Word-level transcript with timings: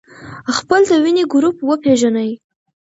خپل 0.57 0.81
د 0.89 0.91
وینې 1.03 1.23
ګروپ 1.33 1.57
وپېژنئ. 1.69 2.29